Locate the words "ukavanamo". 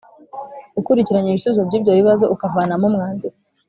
2.33-2.85